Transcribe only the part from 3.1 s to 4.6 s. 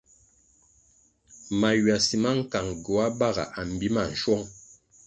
baga a mbi ma nschuong.